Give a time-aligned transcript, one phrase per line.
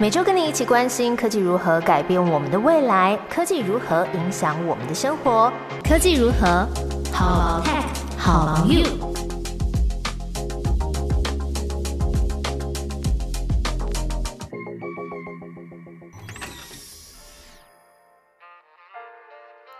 [0.00, 5.52] 每周跟你一起关心科技如何改变我们的未来，科技如何影响我们的生活，
[5.82, 6.64] 科技如何
[7.12, 7.82] 好 tech
[8.16, 8.84] 好 you。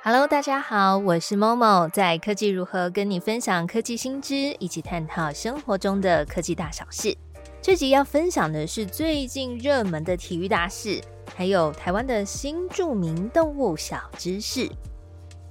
[0.03, 7.16] Hello，大家好，我是 Momo，在科技如何跟你分享科技新知，一起探讨生活中的科技大小事。
[7.61, 11.01] 这集要分享的是最近热门的体育大事，
[11.35, 14.71] 还有台湾的新著名动物小知识。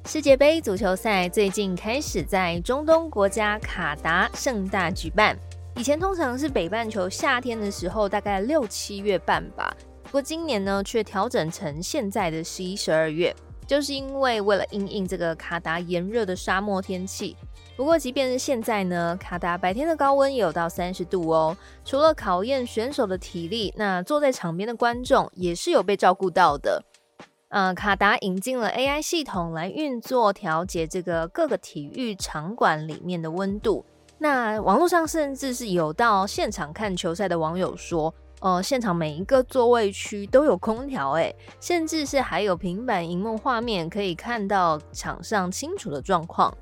[0.06, 5.38] 世界杯足球赛最近开始在中东国家卡达盛大举办，
[5.76, 9.76] 以前通常是北半球夏天的时候，大概六七月半吧。
[10.04, 13.36] 不过今年呢，却调整成现在的十一、十二月，
[13.68, 17.36] 就是因为为了应应这个卡达炎热的沙漠天气。
[17.76, 21.56] 不过，即便是现在呢，卡达白天的高温也有到三十度哦。
[21.86, 26.84] 除了考验选手的体力，那坐在场边的观众也是有被照顾到的。
[27.50, 33.86] 嗯，卡达引进了 AI 系统来运作调节这个各个体育场馆里面的温度。
[34.18, 46.56] 那网络上甚至是有到现场看球赛的网友说，呃，现场每一个座位区都有空调，诶，甚至是还有平板荧幕画面可以看到场上清楚的状况。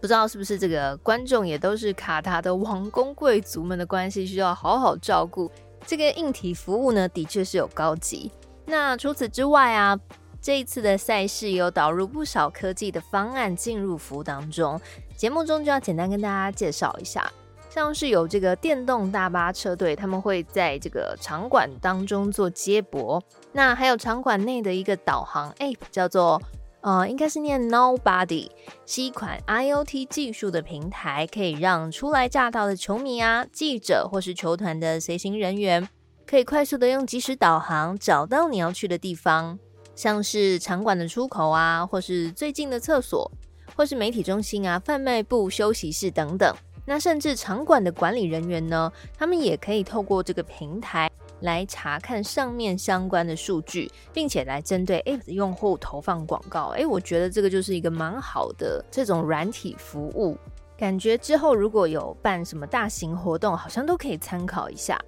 [0.00, 5.50] 不知道是不是这个观众也都是卡塔的王公贵族们的关系，需要好好照顾。
[5.86, 8.30] 这个硬体服务呢，的确是有高级。
[8.64, 9.98] 那除此之外啊，
[10.40, 14.80] 这一次的赛事有导入不少科技的方案进入服务当中。
[15.16, 17.28] 节目中就要简单跟大家介绍一下，
[17.68, 23.22] 像是有这个电动大巴车队，他们会在这个场馆当中做接驳。
[23.52, 26.40] 那还有场馆内的一个导航 App，叫做。
[26.80, 28.48] 呃，应该是念 Nobody，
[28.86, 35.86] 是一款 IOT 技术的平台，可以让初来乍到的球迷啊、记者或是球团的随行人员，
[36.24, 39.58] 可以快速的用即时导航找到你要去的地方，
[39.96, 43.28] 像是场馆的出口啊，或是最近的厕所，
[43.74, 46.54] 或是媒体中心啊、贩卖部、休息室等等。
[46.88, 51.08] 那甚至场馆的管理人员呢，他们也可以透过这个平台。
[51.42, 56.70] 来查看上面相关的数据，并且来针对 App 的用户投放广告。
[56.70, 60.36] 诶，我觉得这个就是一个蛮好的这种软体服务，
[60.76, 65.00] 感觉之后如果有办什么大型活动，好像都可以参考一下。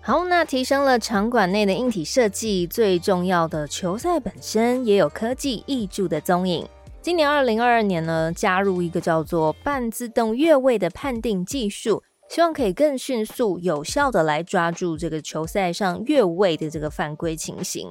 [0.00, 6.66] 好，那提升了场馆内的硬体设计，最重要的球赛本身也有科技挹注的踪影。
[7.00, 12.02] 今年二零二二年呢，加入一个叫做半自动越位的判定技术。
[12.28, 17.90] 希望可以更迅速、有效的来抓住这个球赛上越位的这个犯规情形，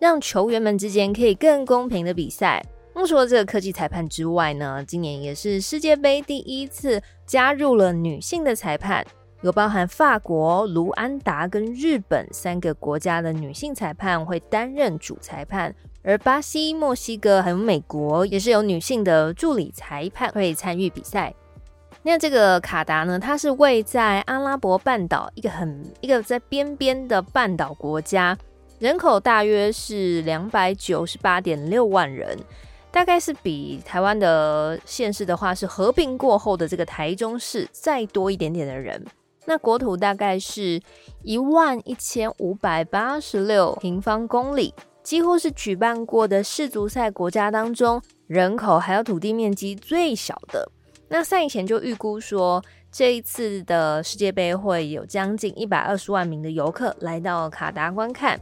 [0.00, 2.64] 让球员们之间可以更公平的比赛。
[2.94, 9.06] 那除了这个科技裁判之外呢，今年也是世界杯第一次加入了女性的裁判，
[9.42, 21.32] 有包含法国、卢安达跟日本三个国家的女性裁判会担任主裁判，而巴西、墨西哥还有美国也是有女性的助理裁判会参与比赛。
[22.02, 23.18] 那这个卡达呢？
[23.18, 28.36] 它是位在阿拉伯半岛一个很一个在边边的半岛国家，
[28.78, 32.38] 人口大约是两百九十八点六万人，
[32.92, 39.04] 大概是比台湾的县市的话是合并过后的这个台中市再多一点点的人。
[39.46, 40.80] 那国土大概是
[41.22, 50.68] 一万一千五百八十六平方公里，几乎是举办过的世足赛国家当中人口还有土地面积最小的。
[51.08, 58.40] 那赛前就预估说，这一次的世界杯会有将近一百二十万名的游客来到卡达观看，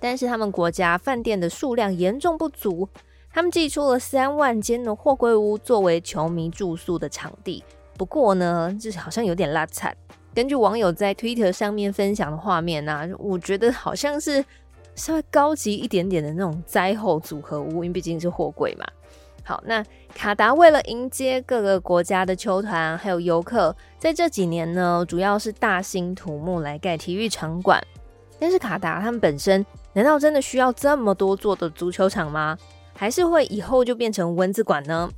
[0.00, 2.88] 但是他们国家饭店的数量严重不足，
[3.30, 7.62] 他们寄出了三万间的货柜屋作为球迷住宿的场地。
[7.98, 9.94] 不过呢，就是好像有点拉惨。
[10.38, 14.44] 根据网友在 Twitter 上面分享的画面呢，我觉得好像是
[14.94, 18.86] 稍微高级一点点的那种灾后组合屋，因为毕竟是货柜嘛。
[19.42, 19.84] 好，那
[20.14, 27.82] 卡达为了迎接各个国家的球团还有游客，在这几年呢，主要是大兴土木来盖体育场馆。
[28.38, 32.56] 但是卡达他们本身，难道真的需要这么多座的足球场吗？
[32.94, 35.10] 还是会以后就变成蚊子馆呢？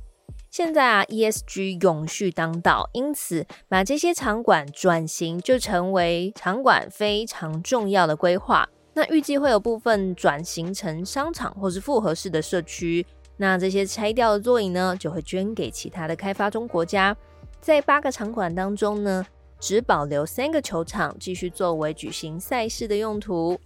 [0.51, 8.67] 现在啊，ESG 永续当道，因此把这些场馆转型就成为场馆非常重要的规划。
[8.93, 13.05] 那预计会有部分转型成商场或是复合式的社区。
[13.37, 17.15] 那这些拆掉的座椅呢，就会捐给其他的开发中国家。
[17.61, 19.25] 在八个场馆当中呢，
[19.57, 23.57] 只保留三个球场，继续作为举行赛事的用途。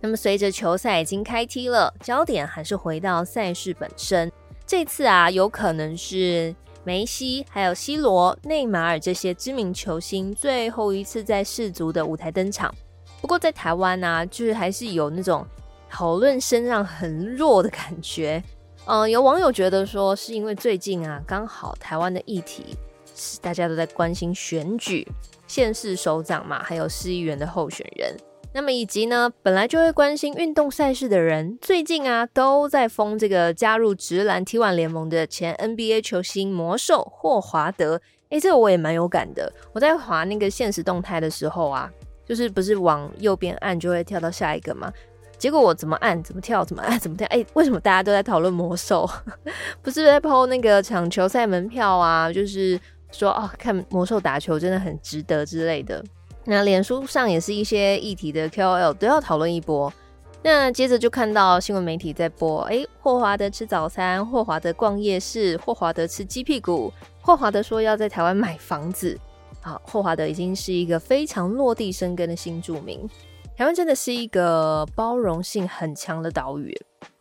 [0.00, 4.32] 那么随着球赛已经开踢了，焦点还是回到赛事本身。
[4.66, 6.52] 这次啊，有可能是
[6.82, 12.74] 梅西、还有 C 罗、内马尔这些知名球星最后一次在世足的舞台登场。
[13.20, 15.46] 不过在台湾呢，就是还是有那种
[15.88, 18.42] 讨论声浪很弱的感觉。
[18.86, 22.76] 嗯，有网友觉得说，是因为最近啊，刚好台湾的议题
[23.14, 25.06] 是大家都在关心选举、
[25.46, 28.16] 县市首长嘛，还有市议员的候选人。
[28.56, 38.00] 那么以及呢，本来就会关心运动赛事的人，最近啊都在封这个加入直男 T1 联盟的前 NBA 球星魔兽霍华德。
[38.30, 39.52] 诶，这个我也蛮有感的。
[39.74, 41.90] 我在滑那个现实动态的时候啊，
[42.24, 44.90] 就是不是往右边按就会跳到下一个吗？
[45.36, 47.26] 结果我怎么按怎么跳，怎么按怎么跳。
[47.26, 49.06] 诶，为什么大家都在讨论魔兽？
[49.82, 52.32] 不是在抛那个抢球赛门票啊？
[52.32, 52.80] 就是
[53.12, 56.02] 说哦，看魔兽打球真的很值得之类的。
[56.48, 59.92] 那脸书上也是一些议题的 KOL 都要讨论一波。
[60.42, 69.18] 那接着就看到新闻媒体在播，哎，霍华德吃早餐，霍华德逛夜市，霍华德吃鸡屁股，霍华德说要在台湾买房子。
[69.60, 73.08] 好，霍华德已经是一个非常落地生根的新住民。
[73.56, 76.72] 台湾真的是一个包容性很强的岛屿。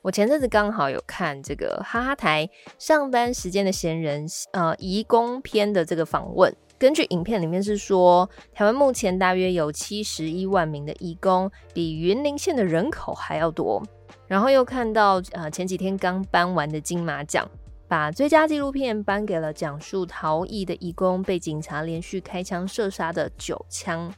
[0.03, 2.47] 我前阵子刚好有看这个哈哈台
[2.77, 6.55] 上班时间的闲人，呃，移工篇的这个访问。
[6.85, 13.81] 根据影片里面是说，台湾目前大约有七十一万名的义工，比云林县的人口还要多。
[14.27, 17.49] 然后又看到，呃，前几天刚颁完的金马奖，
[17.87, 24.13] 把最佳纪录片颁给了讲述逃逸的义工被警察连续开枪射杀的九枪，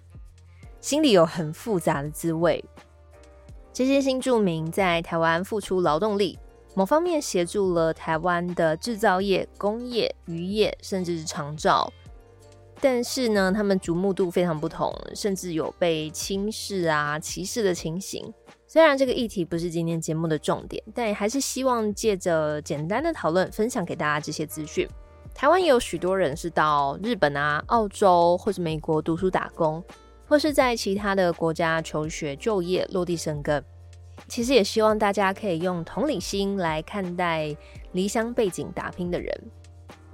[0.82, 2.62] 心里有很复杂的滋味。
[3.72, 6.38] 这些新住民在台湾付出劳动力，
[6.74, 11.90] 某方面协助了台湾的制造业、工业、渔业，甚至是长照。
[12.80, 18.32] 但是呢，他们瞩目度非常不同，甚至有被轻视啊、歧视的情形。
[18.68, 24.88] 虽然这个议题不是今天节目的重点，但还是希望借着简单的讨论，分享给大家这些资讯。
[25.34, 29.84] 台湾也有许多人是到日本啊、澳洲或是美国读书打工，
[30.28, 33.64] 或是在其他的国家求学、就业、落地生根。
[34.28, 37.56] 其实也希望大家可以用同理心来看待
[37.92, 39.32] 离乡背景打拼的人。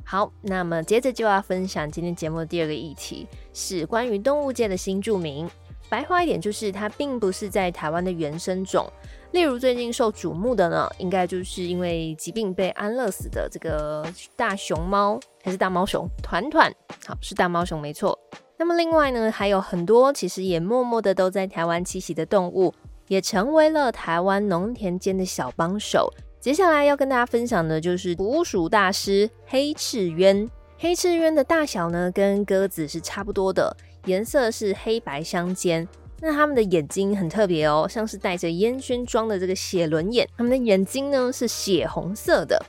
[0.06, 5.50] 好，那么接着就要分享今天节目的第二个议题，是关于动物界的新著名。
[5.90, 8.86] 白话一点就是，它并不是在台湾的原生种。
[9.32, 14.06] 例如最近受瞩目的呢，应该就是因为疾病被安乐死的这个
[14.36, 16.72] 大熊猫，还是大猫熊团团？
[17.06, 18.18] 好，是大猫熊没错。
[18.58, 22.74] 那么另外呢，还有很多其实也默默的都在台湾栖息的动物，
[23.08, 26.12] 也成为了台湾农田间的小帮手。
[26.44, 30.52] 接下来要跟大家分享的就是捕鼠大师黑翅鸢。
[30.78, 33.74] 黑翅鸢的大小呢，跟鸽子是差不多的，
[34.08, 35.88] 颜色是黑白相间。
[36.20, 40.28] 那它们的眼睛很特别哦，像是带着烟熏妆的这个血轮眼。
[40.36, 42.62] 它们的眼睛呢是血红色的。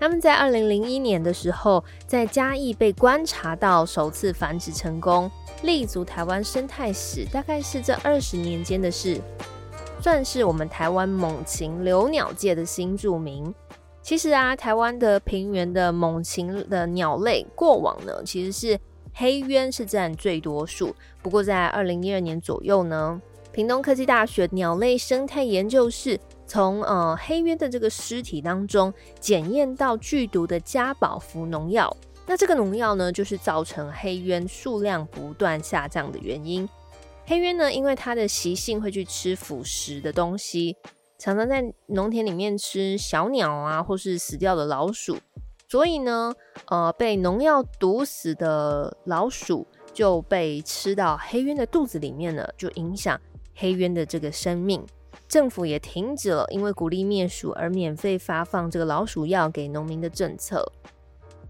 [0.00, 5.30] 它们在二零零一年的时候，在嘉义被观察到首次繁殖成功，
[5.62, 9.20] 立足台湾生态史，大概是这二十年间的事。
[10.02, 13.54] 算是我们台湾猛禽留鸟界的新著名。
[14.02, 18.76] 其实啊，台湾的平原的猛禽的鸟类，过往呢其实是
[19.14, 20.92] 黑鸢是占最多数。
[21.22, 23.22] 不过在二零一二年左右呢，
[23.52, 26.18] 屏东科技大学鸟类生态研究室
[26.48, 31.96] 从呃黑鸢的这个尸体当中检验到剧毒的加宝福农药。
[32.26, 36.68] 那这个农药呢，就是造成黑鸢数量不断下降的原因。
[37.24, 40.76] 黑鸢呢，因为它的习性会去吃腐食的东西，
[41.18, 45.16] 常常在农田里面吃小鸟啊，或是死掉的老鼠，
[45.68, 46.34] 所以呢，
[46.66, 53.18] 呃，被农药毒死的老鼠就被吃到黑鸢的肚子里面了，就影响
[53.54, 54.84] 黑鸢的这个生命。
[55.28, 60.70] 政府也停止了因为鼓励灭鼠而免费发放这个老鼠药给农民的政策。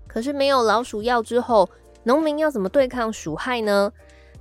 [0.06, 1.68] 可是没有老鼠药之后，
[2.04, 3.90] 农民要怎么对抗鼠害呢？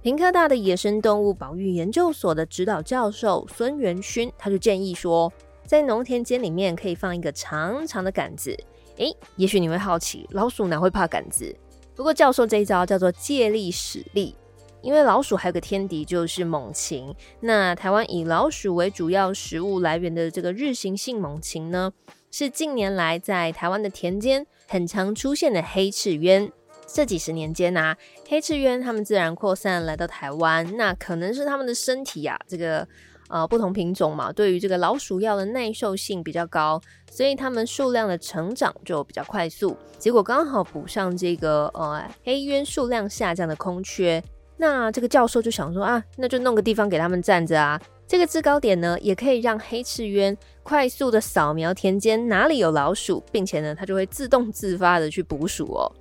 [0.01, 5.31] 平科大的野生动物保育研究所的指导教授孙元勋，他就建议说，
[5.63, 8.57] 在农田间里面可以放一个长长的杆子。
[8.97, 11.55] 诶，也许你会好奇，老鼠哪会怕杆子？
[11.95, 14.35] 不过教授这一招叫做借力使力，
[14.81, 17.13] 因为老鼠还有个天敌就是猛禽。
[17.39, 21.93] 那台湾以老鼠为主要食物来源的这个日行性猛禽呢，
[22.31, 26.51] 是近年来在台湾的田间很常出现的黑翅鸢。
[26.93, 27.95] 这几十年间呐，
[28.27, 32.85] 黑翅鸢它们自然扩散来到台湾，那可能是它们的身体啊，这个
[33.29, 39.77] 呃不同品种嘛，对于这个老鼠药的耐受性比较高，所以它们数量的成长就比较快速。
[39.97, 44.21] 结果刚好补上这个呃黑鸢数量下降的空缺，
[44.57, 55.91] 那这个教授就想说啊，那就弄个地方给他们站着啊，这个制高点呢，也可以让黑翅鸢快速的扫描田间哪里有老鼠，并且呢，它就会自动自发的去捕鼠哦。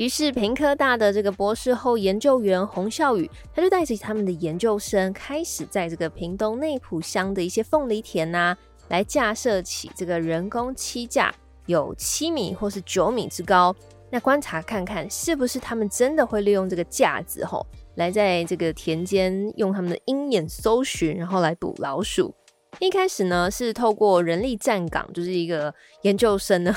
[0.00, 8.56] 于是平科大的这个博士后研究员洪孝宇，他就带着他们的研究生，开始在这个屏东内埔乡的一些凤梨田呐，
[8.88, 11.30] 来架设起这个人工栖架，
[11.66, 13.76] 有七米或是九米之高。
[14.10, 17.66] 那观察看看，是不是他们真的会利用这个架子吼，
[17.96, 22.34] 来在这个田间用他们的鹰眼搜寻，然后来捕老鼠。
[22.78, 26.74] 一开始呢，是透过人力站岗，就是一个研究生呢，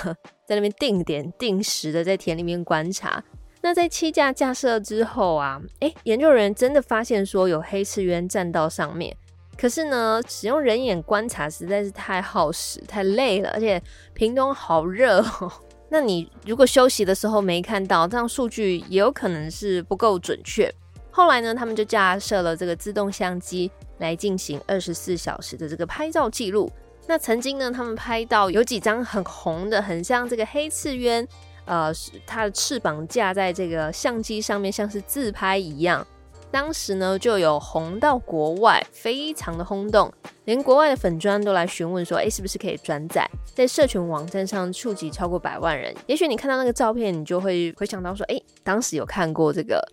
[0.54, 3.24] 在那边定点定时的在田里面观察。
[3.62, 9.16] 那在七架架设之后啊，哎，研究人员真的发现说有黑翅鸢站到上面。
[9.58, 13.82] 可是呢，使用人眼观察实在是太耗时、太累了，而且
[14.14, 15.52] 屏东好热哦。
[15.90, 20.74] 那你如果休息的时候没看到，这样数据也有可能是不够准确。
[21.10, 23.72] 后来呢，他们就架设了这个自动相机。
[24.00, 26.70] 来进行二十四小时的这个拍照记录。
[27.06, 31.28] 那曾经呢，他们拍到有几张很红的，很像这个黑翅鸢，
[31.66, 31.92] 呃，
[32.26, 36.06] 它的翅膀架在这个相机上面，像是自拍一样。
[36.50, 40.12] 当时呢，就有红到国外，非常的轰动，
[40.46, 45.94] 连国外的粉砖都来询问说，哎，是不是可以转载在社群网站上触及超过百万人？
[46.08, 49.84] 也许你看到那个照片，你就会回想到说，哎，当时有看过这个。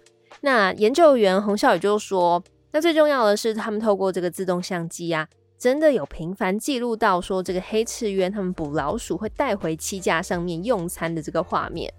[0.43, 2.43] 那研究员洪孝宇就说。
[2.73, 5.27] 那最重要的是，他们透过这个自动相机呀，
[5.61, 11.93] 真的有频繁记录到说，这个黑翅鸢他们捕老鼠会带回栖架上面用餐的这个画面。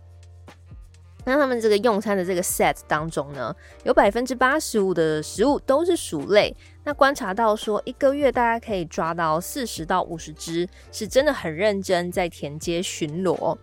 [1.26, 6.52] 那他们这个用餐的这个 set 当中呢，有百分之八十五的食物都是鼠类。
[6.84, 13.56] 那观察到说，一个月大家可以抓到四十到五十只，是真的很认真在田间巡逻。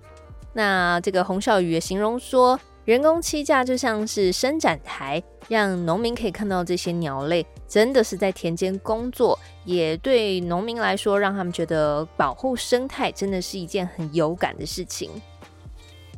[0.52, 2.56] 那这个洪小宇也形容说。
[2.88, 15.10] 人工栖架就像是伸展台，让农民可以看到这些鸟类真的是在田间工作，也对农民来说，让他们觉得保护生态真的是一件很有感的事情。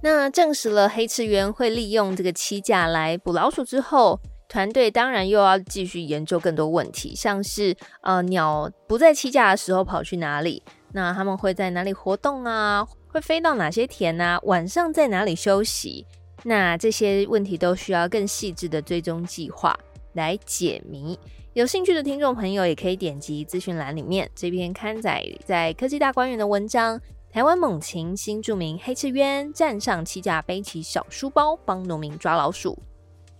[0.01, 10.63] 那证实了黑翅鸢会利用这个栖架来捕老鼠之后，团队当然又要继续研究更多问题，像是呃鸟不在栖架的时候跑去哪里，
[10.93, 12.87] 那他们会在哪里活动啊？
[13.09, 14.39] 会飞到哪些田啊？
[14.45, 16.07] 晚上在哪里休息？
[16.43, 19.79] 那这些问题都需要更细致的追踪计划
[20.15, 21.19] 来解谜。
[21.53, 27.01] 有兴趣的听众朋友也可以点击资讯栏里面这篇刊载在科技大观园的文章。
[27.33, 32.77] 台湾猛禽新著名黑翅鸢站上栖架，背起小书包帮农民抓老鼠。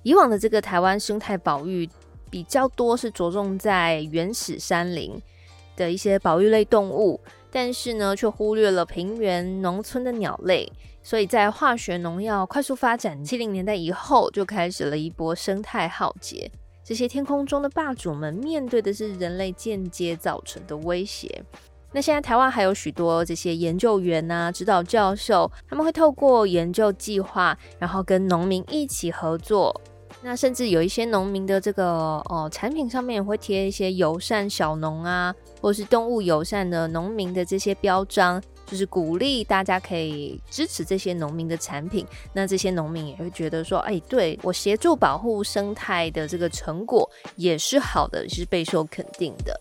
[0.05, 1.89] 以往的这个台湾生态保育
[2.31, 5.21] 比较多是着重在原始山林
[5.77, 10.71] 的一些保育类动物，但是呢，却忽略了平原农村的鸟类。
[11.03, 16.51] 所以在化学农药快速发展七零年代以后，就开始了一波生态浩劫。
[16.85, 21.43] 这些天空中的霸主们面对的是人类间接造成的威胁。
[21.93, 29.81] 那现在台湾还有许多这些研究员呐、指导教授，他们会透过研究计划，然后跟农民一起合作。
[30.23, 31.85] 那甚至有一些农民的这个
[32.29, 38.43] 哦产品上面也会贴一些友善小农啊，或是动物友善的农民的这些标章。
[38.71, 49.61] 就是鼓励大家可以支持这些农民的产品，那这些农民也会觉得说，哎，对我协助保护生态的这个成果也是好的，是备受肯定的。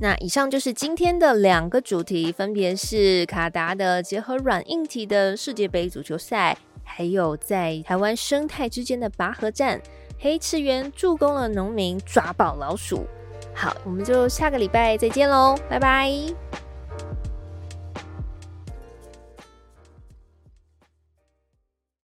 [0.00, 9.82] 那以上就是今天的两个主题，分别是卡达的结合软硬体的世界杯足球赛，还有在台湾生态之间的拔河战，
[10.20, 13.04] 黑翅鸢助攻了农民抓宝老鼠。
[13.52, 16.67] 好，我们就下个礼拜再见喽，拜拜。